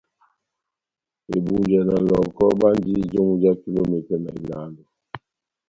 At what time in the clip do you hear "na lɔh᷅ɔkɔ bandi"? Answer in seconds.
1.87-2.93